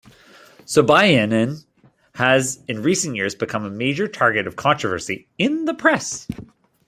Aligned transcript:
Sobyanin 0.65 1.63
has 2.15 2.63
in 2.67 2.81
recent 2.81 3.15
years 3.15 3.35
become 3.35 3.63
a 3.65 3.69
major 3.69 4.07
target 4.07 4.47
of 4.47 4.55
controversy 4.55 5.27
in 5.37 5.65
the 5.65 5.75
press. 5.75 6.25